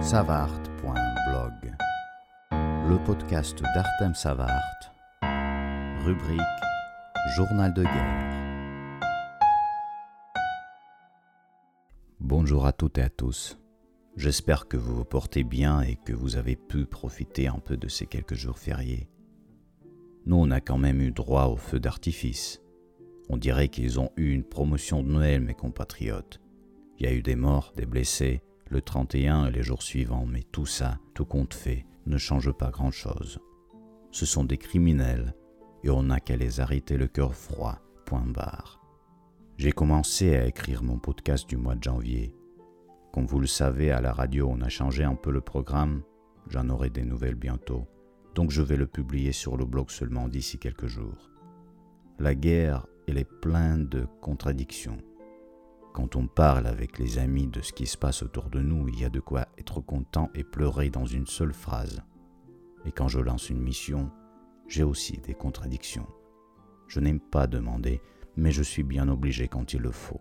savart.blog, 0.00 1.74
le 2.52 3.04
podcast 3.04 3.60
d'Artem 3.62 4.14
Savart, 4.14 4.94
rubrique 6.04 6.40
Journal 7.34 7.74
de 7.74 7.82
guerre. 7.82 9.00
Bonjour 12.20 12.64
à 12.64 12.72
toutes 12.72 12.98
et 12.98 13.02
à 13.02 13.10
tous. 13.10 13.58
J'espère 14.16 14.68
que 14.68 14.76
vous 14.76 14.94
vous 14.94 15.04
portez 15.04 15.42
bien 15.42 15.80
et 15.80 15.96
que 15.96 16.12
vous 16.12 16.36
avez 16.36 16.56
pu 16.56 16.86
profiter 16.86 17.48
un 17.48 17.58
peu 17.58 17.76
de 17.76 17.88
ces 17.88 18.06
quelques 18.06 18.34
jours 18.34 18.58
fériés. 18.58 19.08
Nous, 20.26 20.36
on 20.36 20.50
a 20.50 20.60
quand 20.60 20.78
même 20.78 21.00
eu 21.00 21.10
droit 21.10 21.46
au 21.46 21.56
feu 21.56 21.80
d'artifice. 21.80 22.62
On 23.28 23.36
dirait 23.36 23.68
qu'ils 23.68 23.98
ont 23.98 24.10
eu 24.16 24.30
une 24.30 24.44
promotion 24.44 25.02
de 25.02 25.08
Noël, 25.08 25.40
mes 25.40 25.54
compatriotes. 25.54 26.40
Il 26.98 27.06
y 27.06 27.08
a 27.08 27.12
eu 27.12 27.22
des 27.22 27.36
morts, 27.36 27.72
des 27.76 27.86
blessés, 27.86 28.42
le 28.70 28.82
31 28.82 29.46
et 29.46 29.50
les 29.50 29.62
jours 29.62 29.82
suivants, 29.82 30.26
mais 30.26 30.42
tout 30.42 30.66
ça, 30.66 30.98
tout 31.14 31.24
compte 31.24 31.54
fait, 31.54 31.86
ne 32.06 32.18
change 32.18 32.52
pas 32.52 32.70
grand-chose. 32.70 33.40
Ce 34.10 34.26
sont 34.26 34.44
des 34.44 34.58
criminels 34.58 35.34
et 35.84 35.90
on 35.90 36.02
n'a 36.04 36.20
qu'à 36.20 36.36
les 36.36 36.60
arrêter 36.60 36.96
le 36.96 37.06
cœur 37.06 37.34
froid, 37.34 37.78
point 38.04 38.26
barre. 38.26 38.80
J'ai 39.56 39.72
commencé 39.72 40.36
à 40.36 40.46
écrire 40.46 40.82
mon 40.82 40.98
podcast 40.98 41.48
du 41.48 41.56
mois 41.56 41.74
de 41.74 41.82
janvier. 41.82 42.34
Comme 43.12 43.26
vous 43.26 43.40
le 43.40 43.46
savez, 43.46 43.90
à 43.90 44.00
la 44.00 44.12
radio, 44.12 44.48
on 44.50 44.60
a 44.60 44.68
changé 44.68 45.04
un 45.04 45.14
peu 45.14 45.30
le 45.30 45.40
programme. 45.40 46.02
J'en 46.48 46.68
aurai 46.68 46.90
des 46.90 47.04
nouvelles 47.04 47.34
bientôt. 47.34 47.86
Donc 48.34 48.50
je 48.50 48.62
vais 48.62 48.76
le 48.76 48.86
publier 48.86 49.32
sur 49.32 49.56
le 49.56 49.64
blog 49.64 49.90
seulement 49.90 50.28
d'ici 50.28 50.58
quelques 50.58 50.86
jours. 50.86 51.30
La 52.18 52.34
guerre, 52.34 52.86
elle 53.06 53.18
est 53.18 53.40
pleine 53.40 53.88
de 53.88 54.06
contradictions. 54.20 54.98
Quand 55.98 56.14
on 56.14 56.28
parle 56.28 56.68
avec 56.68 57.00
les 57.00 57.18
amis 57.18 57.48
de 57.48 57.60
ce 57.60 57.72
qui 57.72 57.84
se 57.84 57.96
passe 57.96 58.22
autour 58.22 58.50
de 58.50 58.60
nous, 58.60 58.86
il 58.86 59.00
y 59.00 59.04
a 59.04 59.10
de 59.10 59.18
quoi 59.18 59.48
être 59.58 59.80
content 59.80 60.30
et 60.32 60.44
pleurer 60.44 60.90
dans 60.90 61.06
une 61.06 61.26
seule 61.26 61.52
phrase. 61.52 62.04
Et 62.84 62.92
quand 62.92 63.08
je 63.08 63.18
lance 63.18 63.50
une 63.50 63.60
mission, 63.60 64.08
j'ai 64.68 64.84
aussi 64.84 65.18
des 65.18 65.34
contradictions. 65.34 66.06
Je 66.86 67.00
n'aime 67.00 67.18
pas 67.18 67.48
demander, 67.48 68.00
mais 68.36 68.52
je 68.52 68.62
suis 68.62 68.84
bien 68.84 69.08
obligé 69.08 69.48
quand 69.48 69.72
il 69.72 69.80
le 69.80 69.90
faut. 69.90 70.20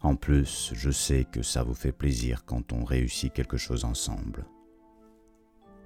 En 0.00 0.16
plus, 0.16 0.72
je 0.74 0.90
sais 0.90 1.26
que 1.30 1.42
ça 1.42 1.62
vous 1.62 1.74
fait 1.74 1.92
plaisir 1.92 2.46
quand 2.46 2.72
on 2.72 2.82
réussit 2.82 3.34
quelque 3.34 3.58
chose 3.58 3.84
ensemble. 3.84 4.46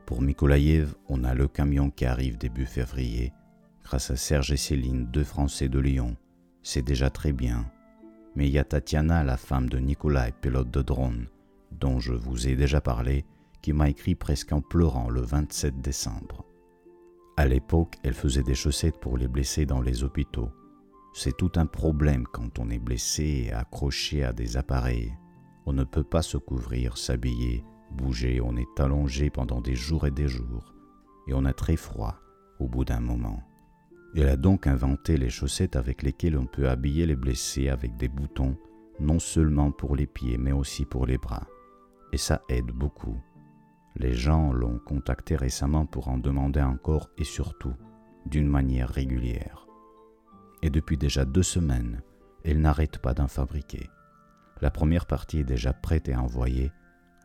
Pour 0.06 0.22
Mykolaïev, 0.22 0.94
on 1.08 1.24
a 1.24 1.34
le 1.34 1.48
camion 1.48 1.90
qui 1.90 2.04
arrive 2.04 2.38
début 2.38 2.64
février. 2.64 3.32
Grâce 3.82 4.12
à 4.12 4.16
Serge 4.16 4.52
et 4.52 4.56
Céline, 4.56 5.06
deux 5.06 5.24
Français 5.24 5.68
de 5.68 5.80
Lyon. 5.80 6.16
C'est 6.62 6.82
déjà 6.82 7.10
très 7.10 7.32
bien 7.32 7.68
mais 8.34 8.46
il 8.46 8.52
y 8.52 8.58
a 8.58 8.64
Tatiana, 8.64 9.24
la 9.24 9.36
femme 9.36 9.68
de 9.68 9.78
Nicolas 9.78 10.30
pilote 10.30 10.70
de 10.70 10.82
drone, 10.82 11.26
dont 11.72 11.98
je 11.98 12.12
vous 12.12 12.48
ai 12.48 12.56
déjà 12.56 12.80
parlé, 12.80 13.24
qui 13.62 13.72
m'a 13.72 13.88
écrit 13.88 14.14
presque 14.14 14.52
en 14.52 14.60
pleurant 14.60 15.08
le 15.08 15.20
27 15.20 15.80
décembre. 15.80 16.44
À 17.36 17.46
l'époque, 17.46 17.96
elle 18.02 18.14
faisait 18.14 18.42
des 18.42 18.54
chaussettes 18.54 18.98
pour 19.00 19.16
les 19.16 19.28
blessés 19.28 19.66
dans 19.66 19.80
les 19.80 20.04
hôpitaux. 20.04 20.50
C'est 21.12 21.36
tout 21.36 21.52
un 21.56 21.66
problème 21.66 22.24
quand 22.26 22.58
on 22.58 22.70
est 22.70 22.78
blessé 22.78 23.46
et 23.46 23.52
accroché 23.52 24.24
à 24.24 24.32
des 24.32 24.56
appareils. 24.56 25.12
On 25.66 25.72
ne 25.72 25.84
peut 25.84 26.04
pas 26.04 26.22
se 26.22 26.36
couvrir, 26.36 26.96
s'habiller, 26.96 27.64
bouger, 27.90 28.40
on 28.40 28.56
est 28.56 28.80
allongé 28.80 29.30
pendant 29.30 29.60
des 29.60 29.74
jours 29.74 30.06
et 30.06 30.10
des 30.10 30.28
jours, 30.28 30.74
et 31.26 31.34
on 31.34 31.44
a 31.44 31.52
très 31.52 31.76
froid 31.76 32.16
au 32.58 32.68
bout 32.68 32.84
d'un 32.84 33.00
moment. 33.00 33.42
Elle 34.16 34.28
a 34.28 34.36
donc 34.36 34.66
inventé 34.66 35.16
les 35.16 35.30
chaussettes 35.30 35.76
avec 35.76 36.02
lesquelles 36.02 36.36
on 36.36 36.46
peut 36.46 36.68
habiller 36.68 37.06
les 37.06 37.16
blessés 37.16 37.68
avec 37.68 37.96
des 37.96 38.08
boutons, 38.08 38.56
non 38.98 39.20
seulement 39.20 39.70
pour 39.70 39.94
les 39.94 40.06
pieds 40.06 40.36
mais 40.36 40.52
aussi 40.52 40.84
pour 40.84 41.06
les 41.06 41.18
bras. 41.18 41.46
Et 42.12 42.18
ça 42.18 42.42
aide 42.48 42.72
beaucoup. 42.72 43.20
Les 43.96 44.12
gens 44.12 44.52
l'ont 44.52 44.78
contacté 44.78 45.36
récemment 45.36 45.86
pour 45.86 46.08
en 46.08 46.18
demander 46.18 46.60
encore 46.60 47.08
et 47.18 47.24
surtout 47.24 47.74
d'une 48.26 48.48
manière 48.48 48.88
régulière. 48.88 49.66
Et 50.62 50.70
depuis 50.70 50.96
déjà 50.96 51.24
deux 51.24 51.42
semaines, 51.42 52.02
elle 52.44 52.60
n'arrête 52.60 52.98
pas 52.98 53.14
d'en 53.14 53.28
fabriquer. 53.28 53.88
La 54.60 54.70
première 54.70 55.06
partie 55.06 55.38
est 55.38 55.44
déjà 55.44 55.72
prête 55.72 56.08
et 56.08 56.16
envoyée. 56.16 56.72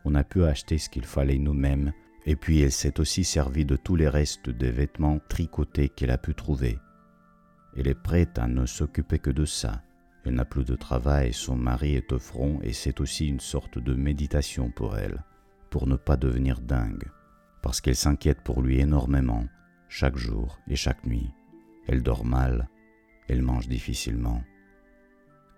On 0.04 0.14
a 0.14 0.24
pu 0.24 0.44
acheter 0.44 0.78
ce 0.78 0.88
qu'il 0.88 1.04
fallait 1.04 1.38
nous-mêmes 1.38 1.92
et 2.26 2.36
puis 2.36 2.60
elle 2.60 2.72
s'est 2.72 3.00
aussi 3.00 3.24
servie 3.24 3.64
de 3.64 3.76
tous 3.76 3.96
les 3.96 4.08
restes 4.08 4.50
des 4.50 4.70
vêtements 4.70 5.20
tricotés 5.28 5.88
qu'elle 5.88 6.10
a 6.10 6.18
pu 6.18 6.34
trouver. 6.34 6.78
Elle 7.76 7.88
est 7.88 7.94
prête 7.94 8.38
à 8.38 8.46
ne 8.46 8.64
s'occuper 8.64 9.18
que 9.18 9.30
de 9.30 9.44
ça. 9.44 9.82
Elle 10.24 10.34
n'a 10.34 10.44
plus 10.44 10.64
de 10.64 10.74
travail, 10.74 11.32
son 11.32 11.56
mari 11.56 11.94
est 11.94 12.12
au 12.12 12.18
front 12.18 12.58
et 12.62 12.72
c'est 12.72 13.00
aussi 13.00 13.28
une 13.28 13.40
sorte 13.40 13.78
de 13.78 13.94
méditation 13.94 14.70
pour 14.70 14.96
elle, 14.96 15.22
pour 15.70 15.86
ne 15.86 15.96
pas 15.96 16.16
devenir 16.16 16.60
dingue, 16.60 17.10
parce 17.62 17.80
qu'elle 17.80 17.96
s'inquiète 17.96 18.40
pour 18.42 18.62
lui 18.62 18.80
énormément, 18.80 19.44
chaque 19.88 20.16
jour 20.16 20.58
et 20.68 20.74
chaque 20.74 21.04
nuit. 21.06 21.30
Elle 21.86 22.02
dort 22.02 22.24
mal, 22.24 22.68
elle 23.28 23.42
mange 23.42 23.68
difficilement. 23.68 24.42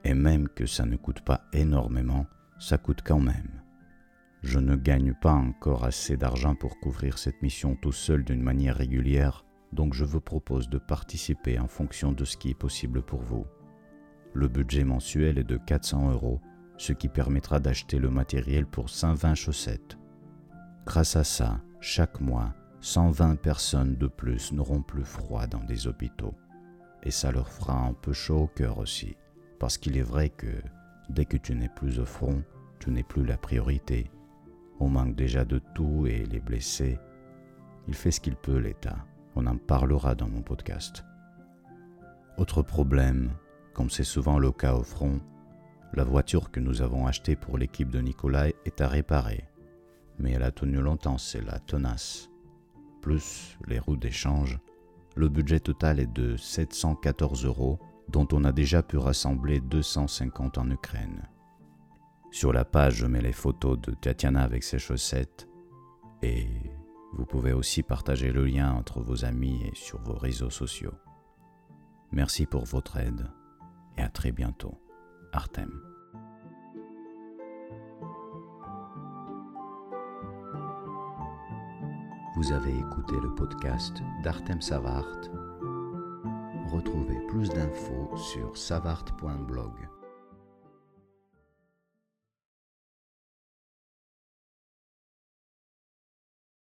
Et 0.04 0.14
même 0.14 0.48
que 0.48 0.66
ça 0.66 0.84
ne 0.84 0.96
coûte 0.96 1.20
pas 1.20 1.44
énormément, 1.52 2.26
ça 2.58 2.78
coûte 2.78 3.00
quand 3.04 3.20
même. 3.20 3.62
Je 4.42 4.58
ne 4.58 4.76
gagne 4.76 5.14
pas 5.14 5.32
encore 5.32 5.84
assez 5.84 6.16
d'argent 6.16 6.54
pour 6.54 6.78
couvrir 6.78 7.18
cette 7.18 7.42
mission 7.42 7.74
tout 7.76 7.92
seul 7.92 8.24
d'une 8.24 8.42
manière 8.42 8.76
régulière, 8.76 9.44
donc 9.72 9.94
je 9.94 10.04
vous 10.04 10.20
propose 10.20 10.68
de 10.68 10.78
participer 10.78 11.58
en 11.58 11.68
fonction 11.68 12.12
de 12.12 12.24
ce 12.24 12.36
qui 12.36 12.50
est 12.50 12.58
possible 12.58 13.02
pour 13.02 13.20
vous. 13.20 13.46
Le 14.34 14.48
budget 14.48 14.84
mensuel 14.84 15.38
est 15.38 15.44
de 15.44 15.56
400 15.56 16.12
euros, 16.12 16.40
ce 16.76 16.92
qui 16.92 17.08
permettra 17.08 17.60
d'acheter 17.60 17.98
le 17.98 18.10
matériel 18.10 18.66
pour 18.66 18.88
120 18.88 19.34
chaussettes. 19.34 19.98
Grâce 20.86 21.16
à 21.16 21.24
ça, 21.24 21.60
chaque 21.80 22.20
mois, 22.20 22.54
120 22.80 23.36
personnes 23.36 23.96
de 23.96 24.06
plus 24.06 24.52
n'auront 24.52 24.82
plus 24.82 25.04
froid 25.04 25.46
dans 25.46 25.64
des 25.64 25.86
hôpitaux. 25.86 26.34
Et 27.02 27.10
ça 27.10 27.32
leur 27.32 27.48
fera 27.48 27.78
un 27.78 27.92
peu 27.92 28.12
chaud 28.12 28.42
au 28.42 28.46
cœur 28.46 28.78
aussi, 28.78 29.16
parce 29.58 29.78
qu'il 29.78 29.96
est 29.96 30.02
vrai 30.02 30.30
que 30.30 30.62
dès 31.08 31.24
que 31.24 31.36
tu 31.36 31.54
n'es 31.54 31.68
plus 31.68 31.98
au 31.98 32.04
front, 32.04 32.42
tu 32.78 32.90
n'es 32.90 33.02
plus 33.02 33.24
la 33.24 33.36
priorité 33.36 34.10
on 34.80 34.88
manque 34.88 35.16
déjà 35.16 35.44
de 35.44 35.60
tout 35.74 36.06
et 36.06 36.24
les 36.26 36.40
blessés. 36.40 36.98
Il 37.88 37.94
fait 37.94 38.10
ce 38.10 38.20
qu'il 38.20 38.36
peut, 38.36 38.58
l'État. 38.58 39.04
On 39.40 39.46
en 39.46 39.56
parlera 39.56 40.16
dans 40.16 40.26
mon 40.26 40.42
podcast. 40.42 41.04
Autre 42.38 42.60
problème, 42.60 43.30
comme 43.72 43.88
c'est 43.88 44.02
souvent 44.02 44.36
le 44.36 44.50
cas 44.50 44.74
au 44.74 44.82
front, 44.82 45.20
la 45.92 46.02
voiture 46.02 46.50
que 46.50 46.58
nous 46.58 46.82
avons 46.82 47.06
achetée 47.06 47.36
pour 47.36 47.56
l'équipe 47.56 47.88
de 47.88 48.00
Nicolas 48.00 48.48
est 48.48 48.80
à 48.80 48.88
réparer. 48.88 49.44
Mais 50.18 50.32
elle 50.32 50.42
a 50.42 50.50
tenu 50.50 50.80
longtemps, 50.80 51.18
c'est 51.18 51.40
la 51.40 51.60
tenace. 51.60 52.28
Plus 53.00 53.56
les 53.68 53.78
roues 53.78 53.96
d'échange, 53.96 54.58
le 55.14 55.28
budget 55.28 55.60
total 55.60 56.00
est 56.00 56.12
de 56.12 56.36
714 56.36 57.44
euros, 57.44 57.78
dont 58.08 58.26
on 58.32 58.42
a 58.42 58.50
déjà 58.50 58.82
pu 58.82 58.96
rassembler 58.96 59.60
250 59.60 60.58
en 60.58 60.68
Ukraine. 60.68 61.28
Sur 62.32 62.52
la 62.52 62.64
page, 62.64 62.96
je 62.96 63.06
mets 63.06 63.22
les 63.22 63.32
photos 63.32 63.80
de 63.80 63.92
Tatiana 63.92 64.42
avec 64.42 64.64
ses 64.64 64.80
chaussettes 64.80 65.46
et 66.22 66.48
vous 67.12 67.24
pouvez 67.24 67.52
aussi 67.52 67.82
partager 67.82 68.32
le 68.32 68.44
lien 68.44 68.72
entre 68.72 69.00
vos 69.00 69.24
amis 69.24 69.62
et 69.64 69.74
sur 69.74 70.00
vos 70.00 70.14
réseaux 70.14 70.50
sociaux. 70.50 70.94
Merci 72.12 72.46
pour 72.46 72.64
votre 72.64 72.96
aide 72.96 73.30
et 73.96 74.02
à 74.02 74.08
très 74.08 74.32
bientôt. 74.32 74.74
Artem. 75.32 75.70
Vous 82.36 82.52
avez 82.52 82.78
écouté 82.78 83.14
le 83.20 83.34
podcast 83.34 84.00
d'Artem 84.22 84.60
Savart. 84.60 85.20
Retrouvez 86.70 87.18
plus 87.26 87.48
d'infos 87.48 88.16
sur 88.16 88.56
savart.blog. 88.56 89.97